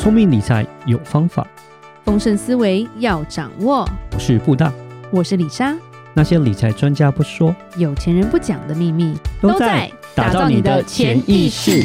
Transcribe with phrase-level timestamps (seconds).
[0.00, 1.46] 聪明理财有方法，
[2.06, 3.86] 丰盛思维要掌握。
[4.14, 4.72] 我是布大，
[5.10, 5.76] 我是李莎。
[6.14, 11.84] 那些理财专家不说，有钱人不讲的秘密，都在打造你的潜意识。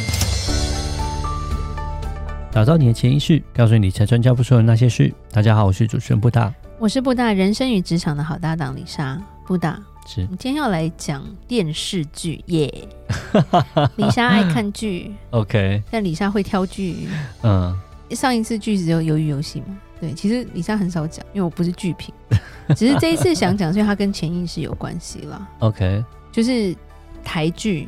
[2.54, 5.14] 打造你的潜意识，告诉你理财专家不说的那些事。
[5.30, 9.22] 大家好，我是主持人布大，我是布大人生与职场的好搭档李莎。
[9.46, 9.78] 布大，
[10.08, 12.88] 是你今天要来讲电视剧耶。
[13.98, 17.10] 李莎爱看剧， OK，但李莎会挑剧，
[17.44, 17.78] 嗯。
[18.12, 19.78] 上一次剧只有鱿鱼游戏嘛？
[20.00, 22.14] 对，其实李莎很少讲，因为我不是剧评，
[22.76, 25.48] 只是这一次想讲，是因为它跟潜意识有关系啦。
[25.60, 26.76] OK，就是
[27.24, 27.88] 台剧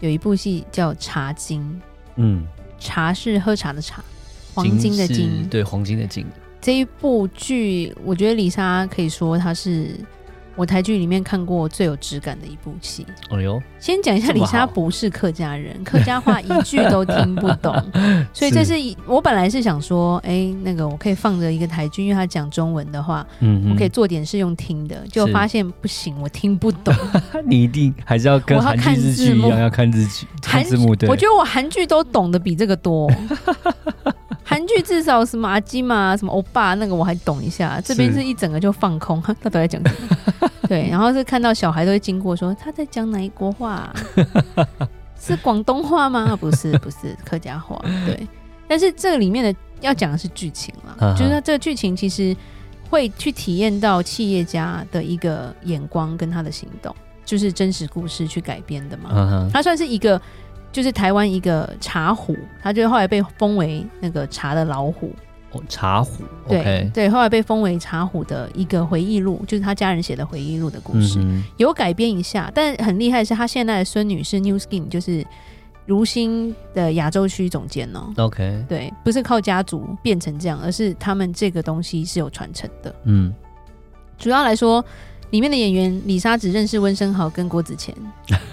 [0.00, 1.62] 有一部戏叫《茶经》，
[2.16, 2.46] 嗯，
[2.78, 4.02] 茶是喝茶的茶，
[4.54, 6.26] 黄金的金，对，黄金的金。
[6.60, 9.94] 这一部剧，我觉得李莎可以说它是。
[10.58, 13.06] 我台剧里面看过最有质感的一部戏。
[13.30, 17.72] 哎呦，先讲一下，李莎不是客家人，客家话 一句都听不懂，
[18.34, 18.74] 所以这是
[19.06, 26.92] 我本来是想说，哎、欸，那个我可以放着一个台剧，因为他讲中文的话，嗯，我可以做点事用听的，就发现不行，我听不懂。
[27.46, 30.96] 你一定还是要跟韩剧日剧一样，要看日剧，看字幕。
[30.96, 33.08] 对，我觉得我韩剧都懂得比这个多。
[34.68, 37.80] 韩剧至少什么阿基嘛，什么欧巴，那个我还懂一下。
[37.82, 39.94] 这边是一整个就放空， 他都在讲什
[40.40, 40.50] 么？
[40.68, 43.94] 对，然后是看到小孩都会经过说他在讲哪一国话、啊？
[45.18, 46.36] 是广东话吗？
[46.36, 47.80] 不是，不是客家话。
[48.06, 48.26] 对，
[48.68, 52.36] 但是这个里面的要讲的是剧情了，就是说这个剧情其实
[52.90, 59.50] 会去体验到企业家的一个眼光跟他的行动，就是真实故事去改编的嘛。
[59.52, 60.20] 他算是一个。
[60.70, 65.12] 就是台湾一个茶壶，他就后来被封为那个茶的老虎。
[65.50, 72.52] 哦，茶壶，对 okay 对，后来被封为茶壶的一个回忆录，就是他家人写的回忆录的故事，嗯、有改编一下。
[72.54, 75.26] 但很厉害的是，他现在的孙女是 New Skin，就是
[75.86, 78.12] 如新的亚洲区总监哦。
[78.18, 82.94] OK，对，不是靠家族变成这样，而是他们这个东西是有传承的。
[83.04, 83.32] 嗯，
[84.18, 84.84] 主要来说。
[85.30, 87.94] 里面的演员李莎只认识温升豪跟郭子乾，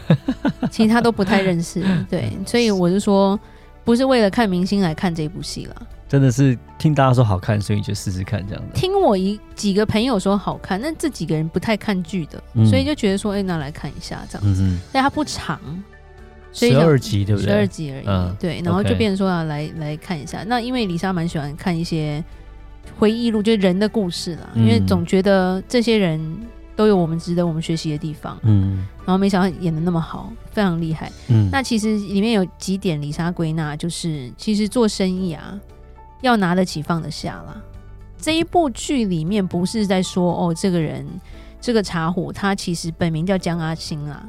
[0.69, 1.83] 其他都不太认识。
[2.09, 3.39] 对，所以我就说，
[3.83, 5.87] 不是为了看明星来看这部戏了。
[6.07, 8.79] 真的是听大家说好看，所以就试试看这样子。
[8.79, 14.61] 听我一几个朋友说好看，那这几个人不太看剧的，嗯、所以就觉得说，哎、欸，那来看一下这样子。
[14.61, 15.59] 嗯、但它不长，
[16.51, 17.49] 所以十二集对不对？
[17.49, 18.05] 十二集而已。
[18.05, 20.43] 嗯、对，然后就变成说要来来看一下。
[20.45, 22.23] 那因为李莎蛮喜欢看一些
[22.99, 26.37] 回忆录，就是人的故事啦，嗯、因为总觉得这些人。
[26.75, 31.49] 都有我们值得我们学习的地方，嗯，然后没想到演的那么好，非常厉害，嗯。
[31.51, 35.59] 那其实里面有几点，李莎归纳就是，其实做生意啊，
[36.21, 37.61] 要拿得起放得下啦。
[38.17, 41.05] 这一部剧里面不是在说哦，这个人
[41.61, 44.25] 这个茶壶他其实本名叫江阿星啊，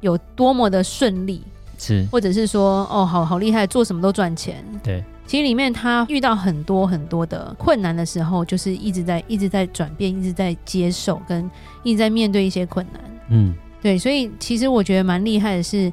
[0.00, 1.42] 有多么的顺利，
[1.78, 5.02] 是，或者是说哦，好好厉害，做什么都赚钱，对。
[5.26, 11.50] 其实里面他遇到很多很多的困难的时候，就是一直在一直在转变，一直在接受，跟
[11.82, 13.02] 一直在面对一些困难。
[13.30, 15.92] 嗯，对，所以其实我觉得蛮厉害的是，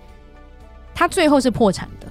[0.93, 2.07] 他最后是破产的。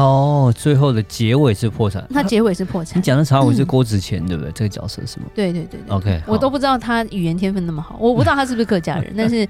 [0.00, 2.98] 哦，最后的结尾是破产，他结尾是破产。
[2.98, 4.50] 你讲的茶壶是郭子乾，对不对？
[4.52, 5.26] 这个角色是吗？
[5.34, 5.94] 对对对对。
[5.94, 9.46] OK，我都不知道他语言天分那么好，我不知道他是不是客家人， 但是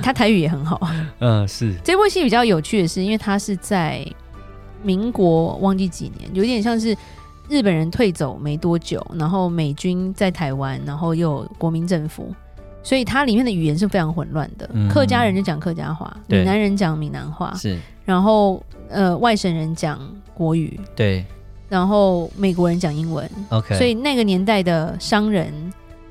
[0.00, 0.80] 他台语也很好。
[1.18, 1.74] 嗯，是。
[1.84, 4.06] 这部戏比较有趣的是，因为他是在。
[4.84, 6.94] 民国忘记几年，有点像是
[7.48, 12.32] 日本人退走没多久，然后美军在台湾，然后又有国民政府，
[12.82, 14.68] 所以它里面的语言是非常混乱的。
[14.72, 19.98] 嗯、客家人就讲客家话，闽南人讲闽南话，是，然后呃外省人讲
[20.32, 21.24] 国语，对，
[21.68, 23.28] 然后美国人讲英文。
[23.50, 25.52] OK，所以那个年代的商人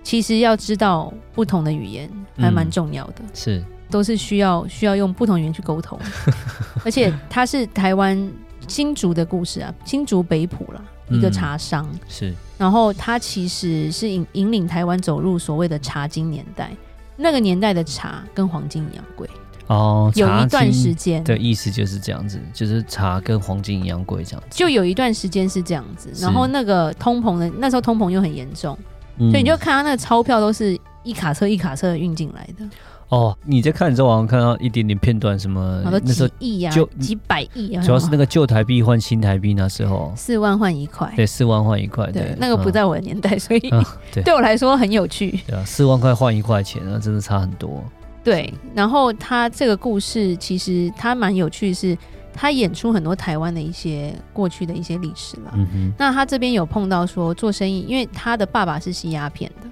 [0.03, 5.99] 其实要知道不同的语言还蛮重要的，嗯、是，都是需要需要用不同语言去沟通，
[6.85, 8.31] 而且他是台湾。
[8.67, 16.71] 新竹的故事啊，新竹北埔啦，一个茶商、嗯、是，然后他其实是引引领台湾走入所谓的茶金年代，
[17.15, 19.29] 那个年代的茶跟黄金一样贵
[19.67, 21.23] 哦，有一段时间。
[21.23, 28.77] 的意思就是这样子，就是茶跟黄金一样贵这样子，就有一段时间是这样子，然后那个通膨的那时候通膨又很严重，
[29.17, 32.65] 嗯、所以你就看他那个钞票都是一卡车一卡车的运进来的。
[33.09, 43.59] 哦，你在看的时候，好像看到一点点片段，什么那时候亿呀，就几百亿啊，主要是那个旧台币换新台币那时候，四万换一块，对，四万换一块，对，那个不在我的年代，所以
[44.25, 45.39] 对我来说很有趣。
[45.45, 47.83] 对啊，四万块换一块钱，那真的差很多。
[48.23, 51.95] 对，然后他这个故事其实他蛮有趣，是
[52.33, 55.51] 他演出很多台湾的一些过去的一些历史了。
[55.55, 59.67] 嗯哼，那他这边有碰到说做生意，因为他的爸爸是吸鸦片的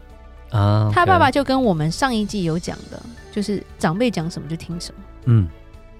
[0.51, 3.01] 啊，他爸爸就跟我们上一季有讲的。
[3.33, 5.47] 就是长辈讲什么就听什么，嗯，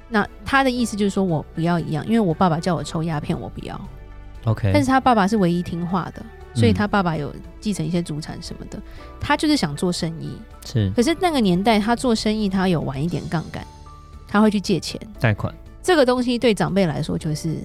[0.10, 3.80] 那他的意思就是说我不要一样，因为我爸爸叫我抽鸦片，我不要
[4.44, 6.22] ，OK，但是他爸爸是唯一听话的，
[6.54, 8.78] 所以他爸爸有继承一些祖产什么的。
[8.78, 8.82] 嗯、
[9.18, 10.92] 他就是想做生意，是。
[10.94, 13.66] 可是那个年代他做生意，他有玩一点杠杆，
[14.28, 15.56] 他会去借钱贷款。
[15.82, 17.56] 这个东西对长辈来说就是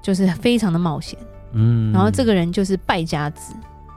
[0.00, 1.18] 就是非常的冒险。
[1.52, 3.52] 嗯，然后这个人就是败家子，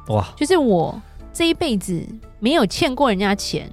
[0.10, 1.02] 哇，就是我
[1.36, 2.02] 这一辈子
[2.40, 3.70] 没有欠过人家钱。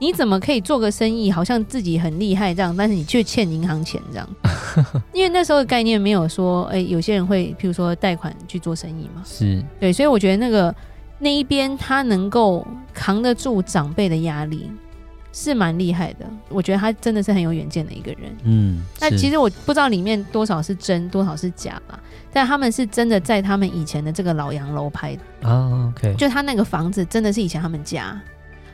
[0.00, 4.28] 你怎么可以做个生意，好像自己很厉害这样，但是你却欠银行钱这样？
[5.14, 9.22] 因为那时候的概念没有说，哎、欸，有些人会，譬如说贷款去做生意嘛。
[9.24, 10.74] 是，对，所以我觉得那个
[11.20, 14.68] 那一边他能够扛得住长辈的压力，
[15.36, 16.24] 是蛮厉害的。
[16.48, 18.36] 我觉得他真的是很有远见的一个人。
[18.44, 21.98] 嗯，那其实我不知道里面多少是真，多少是假吧。
[22.32, 25.92] 但他们是真的在他们以前的这个老洋楼拍的啊。
[25.92, 28.18] OK，就他那个房子真的是以前他们家。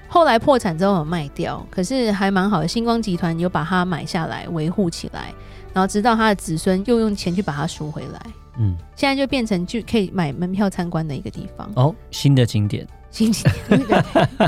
[0.07, 2.69] 后来破产之后有卖掉，可是还蛮好的。
[2.69, 5.33] 星光集团有把它买下来维护起来，
[5.73, 8.21] 然后直到他的子孙又用钱去把它赎回来。
[8.59, 11.71] 嗯，现在就变成就可以买门票参观的一个地方。
[11.77, 13.81] 哦，新的景点，新景点。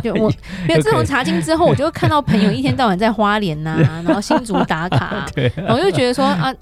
[0.03, 0.33] 对， 我
[0.67, 5.27] 没有自从查经之后，我就看到朋友一天到晚在花莲呐、啊， 然后新竹打卡，
[5.69, 6.55] 我就觉得说啊。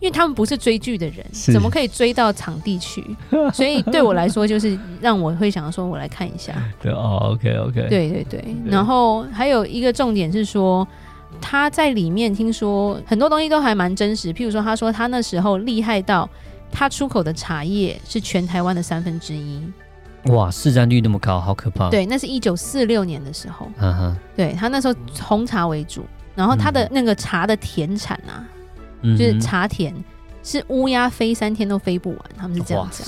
[0.00, 3.02] 因为他们不是追剧的人，怎么可以追到场地去？
[3.54, 6.52] 所以对我来说，就是让我会想说，我来看一下。
[6.82, 7.86] 对哦，OK OK。
[7.88, 10.86] 对对对，然后还有一个重点是说，
[11.40, 14.30] 他在里面听说很多东西都还蛮真实。
[14.30, 16.28] 譬如说，他说他那时候厉害到
[16.70, 19.62] 他出口的茶叶是全台湾的三分之一。
[20.26, 21.90] 哇，市占率那么高，好可怕。
[21.90, 23.68] 对，那是一九四六年的时候。
[23.78, 24.16] 嗯哼。
[24.36, 26.04] 对，他那时候红茶为主，
[26.34, 28.44] 然后他的那个茶的田产啊。
[29.02, 29.94] 就是茶田
[30.42, 33.06] 是乌鸦飞三天都飞不完，他们是这样讲，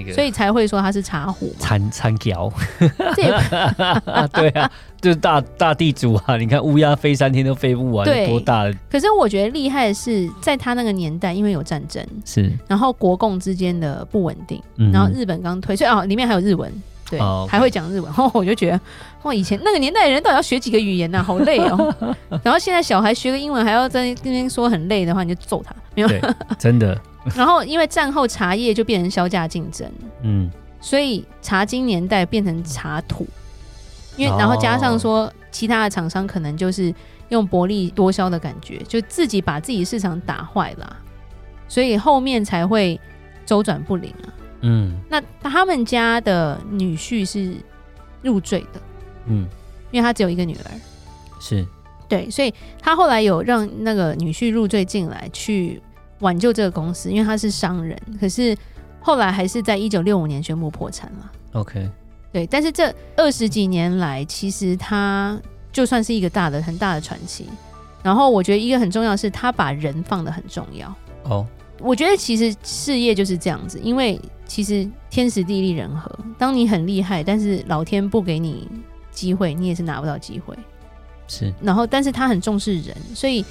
[0.00, 1.52] 那个，所以才会说它是茶壶。
[1.58, 2.52] 餐餐条，
[4.32, 4.70] 对啊，
[5.00, 6.36] 就是大大地主啊！
[6.36, 8.70] 你看乌鸦飞三天都飞不完，多大？
[8.90, 14.62] 可是我觉得厉害的是，在他那个年代，因为有战争，是，然后国共之间的不稳定，
[14.92, 16.72] 然后日本刚推，所以哦，里面还有日文。
[17.10, 17.46] 对，oh.
[17.50, 18.80] 还会讲日文，然 后我就觉得，
[19.24, 21.18] 哇，以前那个年代的人到底要学几个语言呢？
[21.18, 21.22] 啊？
[21.22, 21.94] 好累哦。
[22.44, 26.08] 然后现在小孩学个英文还要在那边说很累的话，你就揍他，没有？
[26.58, 26.98] 真的。
[27.36, 29.86] 然后因为战后茶叶就变成销价竞争，
[30.22, 33.26] 嗯，所以茶经年代变成茶土，
[34.16, 36.94] 因为然后加上说其他的厂商可能就是
[37.28, 40.96] 用薄利多销的感觉，就自己把自己市场打坏了，
[41.68, 42.98] 所以后面才会
[43.44, 44.32] 周转不灵啊。
[44.62, 47.54] 嗯，那他们家的女婿是
[48.22, 48.80] 入赘的，
[49.26, 49.48] 嗯，
[49.90, 50.70] 因为他只有一个女儿，
[51.40, 51.66] 是，
[52.06, 55.80] 对，所以他后来有让那个女婿入赘进来去
[56.18, 58.54] 挽救这个公司，因为他是商人，可是
[59.00, 61.32] 后来还是在一九六五年宣布破产了。
[61.52, 61.88] OK，
[62.30, 65.40] 对，但是这二十几年来，其实他
[65.72, 67.46] 就算是一个大的很大的传奇。
[68.02, 70.88] 然后我觉得一个很重要是，他把人放的很重要。
[71.22, 71.46] 哦，oh.
[71.80, 74.20] 我觉得其实事业就是这样子，因为。
[74.50, 78.66] 其实天时地利人和，当你很厉害，但是老天不给你
[79.12, 80.58] 机会，你也是拿不到机会。
[81.28, 83.44] 是，然后但是他很重视人，所以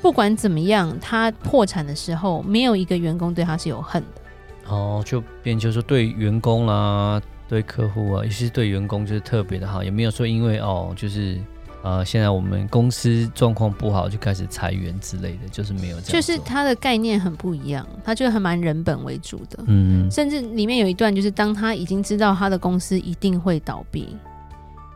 [0.00, 4.72] 不管怎么样，他破产的时候，没有一个员工对他是有恨的。
[4.74, 11.38] 哦，就变就是说对员工啦、啊，对客户啊，尤其是对员工就是特别的好，也没有说因为哦就是。
[11.82, 16.12] 呃，现在我们公司状况不好，就开始裁员之类的，就是没有这样。
[16.12, 19.62] 就是他的概念很不一样，他就还蛮人本为主的。
[19.66, 24.16] 嗯，甚至里面有一段，就是当他已经知道他的公司一定会倒闭，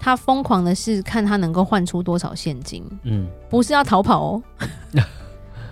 [0.00, 2.85] 他疯狂的是看他能够换出多少现金。
[3.04, 4.42] 嗯，不是要逃跑哦，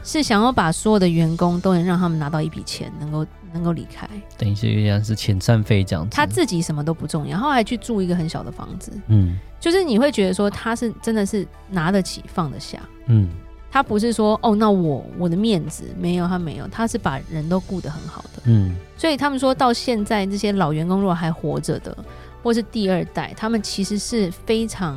[0.03, 3.27] 是想要把所有的员工都能让他们拿到一笔钱，能够。
[3.53, 6.15] 能够离开，等于是像是遣散费这样子。
[6.15, 8.93] 他自己什么都不重要，然后还去住一个很小的房子。
[9.09, 12.79] 嗯，就是你会觉得说他是真的是拿得起放得下。
[13.07, 13.29] 嗯，
[13.69, 18.43] 他不是说哦，那我我的面子没有，他没有，他是把人都顾得很好的。
[18.45, 21.97] 嗯，所以他们说到现在这些老员工如果还活着的，
[22.45, 24.97] 或是第二代，他们其实是非常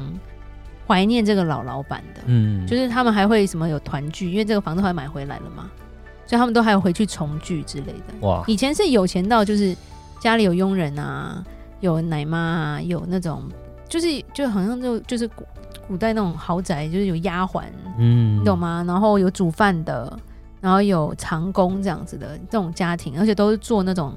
[0.88, 2.22] 怀念这个老老板的。
[2.26, 5.70] 嗯，就是他们还会什么有团聚，因为这个房子后来买回来了嘛。
[6.26, 8.28] 所以他们都还有回去重聚之类的。
[8.28, 8.44] 哇！
[8.48, 9.76] 以前是有钱到就是
[10.22, 11.44] 家里有佣人啊，
[11.82, 13.44] 有奶妈啊，有那种
[13.90, 15.46] 就是就好像就就是古
[15.86, 17.64] 古代那种豪宅，就是有丫鬟，
[18.00, 18.86] 嗯，你懂吗？
[18.88, 20.18] 然后有煮饭的，
[20.62, 24.16] 然后有长工这样子的这种家庭，而且都是坐那种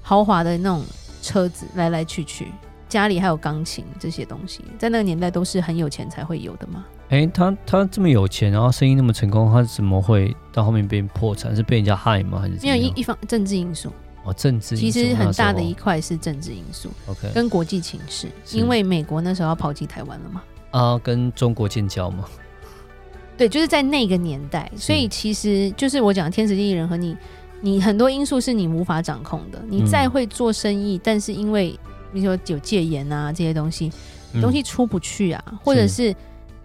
[0.00, 0.82] 豪华的那种
[1.20, 2.46] 车子来来去去，
[2.90, 6.84] 家里还有钢琴这些东西，在那个年代都是很有钱才会有的嘛。
[7.08, 11.54] 哎、欸，他他这么有钱，然后生意那么成功，他怎么会到后面变破产？
[11.56, 12.40] 是被人家害吗？
[12.40, 13.90] 还是没有一一方政治因素？
[14.22, 16.90] 哦，政治其实很大的一块是政治因素。
[17.06, 20.42] OK，跟国际情势，因为美国那时候要抛弃台湾了嘛？
[20.72, 22.24] 啊，跟中国建交嘛？
[23.36, 27.16] 对，就是在那个年代，所以其实就是我讲天时地利人和，你
[27.62, 29.58] 你很多因素是你无法掌控的。
[29.66, 31.76] 你再会做生意，嗯、但是因为
[32.12, 33.90] 比如说有戒严啊这些东西，
[34.40, 36.14] 东西出不去啊，嗯、或者是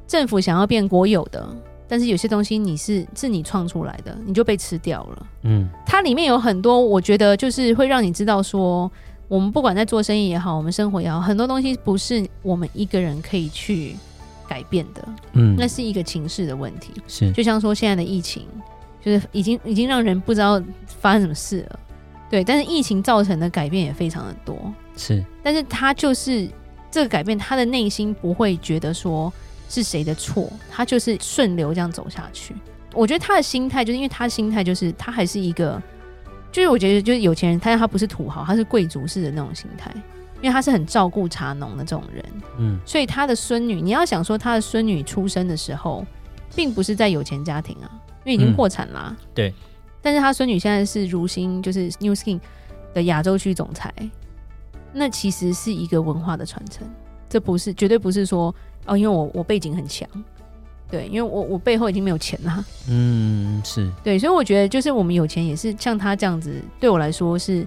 [0.07, 1.47] 政府想要变国有的，
[1.87, 5.27] 但是有些东西你是是你创出来的，你就被吃掉了。
[5.43, 8.91] 嗯，它里面有很多，我觉得就是会让你知道说，
[9.27, 13.95] 我们不管在做生意也好，我们生活也好，很多东西不是我们一个人可以去
[14.47, 15.07] 改变的。
[15.33, 16.91] 嗯，那是一个情势的问题。
[17.07, 18.45] 是，就像说现在的疫情。
[19.03, 20.59] 就是已经已经让人不知道
[20.99, 21.79] 发生什么事了，
[22.29, 22.43] 对。
[22.43, 24.57] 但是疫情造成的改变也非常的多，
[24.97, 25.23] 是。
[25.43, 26.49] 但是他就是
[26.89, 29.31] 这个改变，他的内心不会觉得说
[29.69, 32.55] 是谁的错，他就是顺流这样走下去。
[32.93, 35.81] 我觉得他的心态，就是因为他的心态就是他还是一个，
[36.51, 39.91] 就是我觉得就是有钱人，但是他不是土豪，他是贵族式的那种心态，
[40.41, 42.25] 因为他是很照顾茶农的这种人，
[42.57, 42.79] 嗯。
[42.85, 46.05] 所以他的孙女，你要想说他的孙女出生的时候，
[46.55, 47.91] 并不是在有钱家庭啊。
[48.23, 49.53] 因为已经破产啦、啊嗯，对。
[50.05, 52.39] 但是他孙女现在是如新，就是 New Skin
[52.93, 53.91] 的亚洲区总裁，
[54.93, 56.87] 那其实是一个文化的传承，
[57.27, 58.53] 这不是绝对不是说
[58.85, 60.07] 哦，因为我我背景很强，
[60.91, 63.91] 对，因为我我背后已经没有钱了，嗯，是。
[64.03, 67.65] 对，所以我觉得就是我们有钱也是像他这样子，对我来说是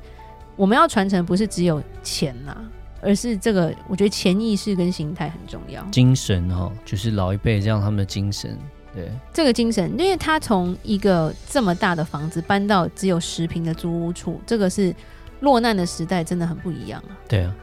[0.54, 2.56] 我们要传承，不是只有钱呐，
[3.02, 8.56] 而是这个我觉得潜意识跟心态很重要，精神哈，就是老一辈这样他们的精神。
[8.98, 14.94] 对这个精神，因为他从一个这么大的房子搬到只有十平的租屋处，这个是
[15.40, 17.14] 落难的时代，真的很不一样啊。
[17.28, 17.54] 对啊，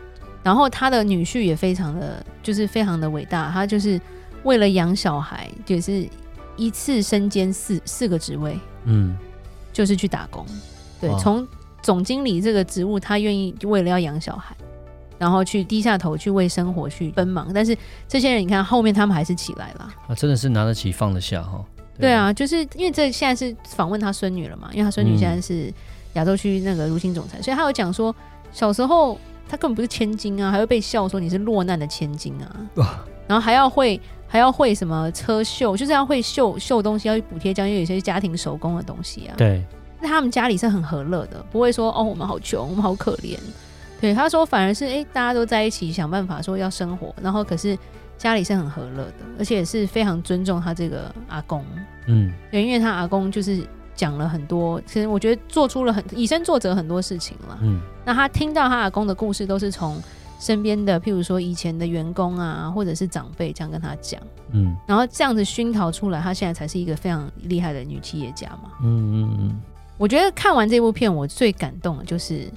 [0.43, 3.99] 然后他的女婿也非常的，就是非常的伟大，他就是
[4.43, 6.07] 为了养小孩，就是
[6.55, 9.17] 一次身兼四四个职位，嗯，
[9.73, 10.45] 就是去打工。
[11.01, 11.45] 对，从
[11.81, 14.55] 总经理这个职务，他愿意为了要养小孩。
[15.17, 21.63] 然后去低下头去为生活去奔忙，但是这些人你看后面他们还是起来了啊，真的是拿得起放得下哈。
[21.97, 25.73] 对啊，就是因为这现在是访问他孙女了嘛，因为他孙女现在是
[26.13, 28.13] 亚洲区那个如新总裁，嗯、所以他有讲说
[28.51, 29.17] 小时候
[29.47, 39.33] 他根本不是千金啊，还会被笑说你是落难的千金啊，哇然后还要会还要会什么车绣，就是要会绣绣东西要去补贴家，因为有些家庭手工的东西啊。
[39.37, 39.63] 对，
[40.01, 43.37] 那他们家里是很和乐的，不会说哦我们好穷，我们好可怜。
[44.05, 47.75] 对，他说反而是哎，大家都在一起想办法说要生活，然后可是
[48.19, 51.65] 家里是很和乐的，而且也是非常尊重他这个阿公。
[52.05, 57.57] 嗯，对，因为他阿公就是讲了很多，其实我觉得做出了很以身作则很多事情了。
[57.63, 59.99] 嗯，那他听到他阿公的故事，都是从
[60.39, 64.21] 身边的，譬如说以前的员工啊，或者是长辈这样跟他讲。
[64.51, 68.69] 嗯，然后这样子熏陶出来，他现在才是一个非常厉害的女企业家嘛。
[68.83, 69.61] 嗯嗯嗯，
[69.97, 72.47] 我觉得看完这部片，我最感动的就是。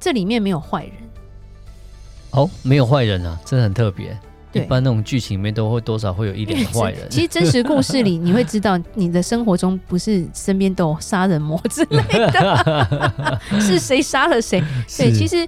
[0.00, 0.92] 这里面没有坏人，
[2.30, 4.16] 哦，没有坏人啊，真的很特别。
[4.54, 7.06] 一般那种剧情里面都会多少会有一点坏人。
[7.10, 12.02] 其实真实故事里，你会知道你的生活中不是身边都有杀人魔之类
[12.32, 14.58] 的， 是谁杀了谁？
[14.96, 15.46] 对，其实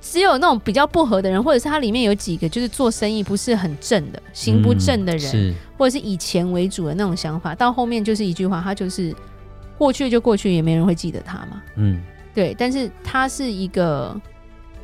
[0.00, 9.14] 只有那种比较不合的人，或者是他里面有几个就是做生意不是很正的、行不正的人，或者是以钱为主的那种想法，到后面就是一句话，他就是
[9.78, 11.62] 过去就过去，也没人会记得他嘛。
[11.76, 12.02] 嗯。
[12.34, 14.20] 对，但是他是一个，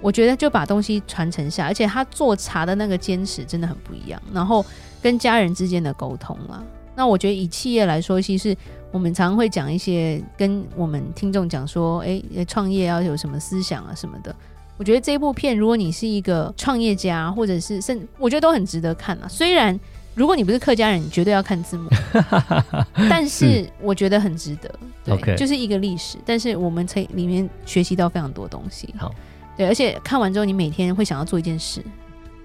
[0.00, 4.22] 我觉得就把东西传承下，而且他做茶的那个坚持真的很不一样。
[4.32, 4.64] 然后
[5.02, 6.62] 跟家人之间的沟通啦，
[6.94, 8.56] 那我觉得以企业来说，其实
[8.92, 14.34] 我们常会讲一些跟我们听众讲说，哎，创业要有什么思想啊什么的。
[14.78, 19.26] 我觉得这一部片，如果你是一个创业家，或者是甚，我觉得都很值得看啊。
[19.28, 19.78] 虽然。
[20.14, 21.88] 如果你不是客家人，你绝对要看字幕。
[23.08, 24.70] 但是我觉得很值得，
[25.04, 25.36] 对，Okay.
[25.36, 26.18] 就是一个历史。
[26.26, 28.92] 但是我们从里面学习到非常多东西。
[28.98, 29.14] 好，
[29.56, 31.82] 对，而且看完之后，你每天会想要做一件事。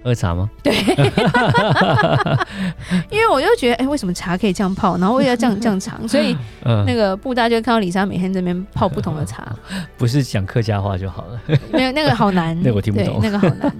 [0.04, 0.48] 喝茶吗？
[0.62, 0.72] 对，
[3.10, 9.52] 因为我就觉得，哎、欸，为什么茶可以这样泡，然后我也要这样这样尝， 所以那个布大就看到李莎每天在那边泡不同的茶。
[9.98, 11.40] 不是讲客家话就好了。
[11.72, 13.74] 没有，那个好难，那个我听不懂，那个好难，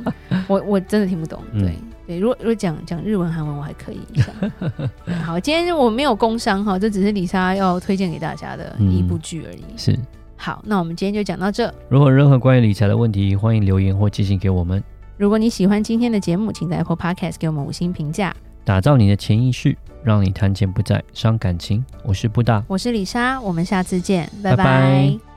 [0.48, 1.40] 我我真的听不懂。
[1.52, 1.68] 对。
[1.68, 4.00] 嗯对，如果如果讲讲日文、韩文，我还可以。
[5.24, 9.64] 好，今天我没有工商哈，这只是李莎要推荐给大家的一部剧而已。
[9.68, 9.98] 嗯、是，
[10.36, 11.72] 好，那我们今天就讲到这。
[11.88, 14.82] 如果任何关于理财的问题，欢迎留言或寄信给我们。
[15.16, 18.34] 如果你喜欢今天的节目，请在 Apple Podcast 给我们五星评价。
[18.64, 21.84] 打造你的潜意识，让你谈钱不再伤感情。
[22.04, 24.56] 我是布大，我是李莎，我们下次见，拜拜。
[24.56, 25.35] 拜拜。